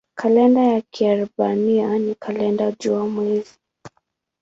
Kalenda 0.19 0.61
ya 0.61 0.81
Kiebrania 0.81 1.99
ni 1.99 2.15
kalenda 2.15 2.71
jua-mwezi. 2.71 3.53